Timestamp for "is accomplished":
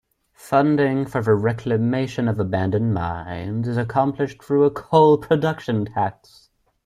3.67-4.41